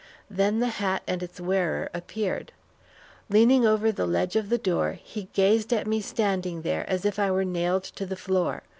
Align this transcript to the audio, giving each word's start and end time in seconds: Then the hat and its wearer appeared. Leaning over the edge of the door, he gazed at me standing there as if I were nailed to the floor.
Then 0.31 0.61
the 0.61 0.69
hat 0.81 1.03
and 1.05 1.21
its 1.21 1.39
wearer 1.39 1.91
appeared. 1.93 2.53
Leaning 3.29 3.67
over 3.67 3.91
the 3.91 4.07
edge 4.07 4.35
of 4.35 4.49
the 4.49 4.57
door, 4.57 4.93
he 4.93 5.29
gazed 5.33 5.71
at 5.71 5.85
me 5.85 6.01
standing 6.01 6.63
there 6.63 6.89
as 6.89 7.05
if 7.05 7.19
I 7.19 7.29
were 7.29 7.45
nailed 7.45 7.83
to 7.83 8.07
the 8.07 8.15
floor. 8.15 8.63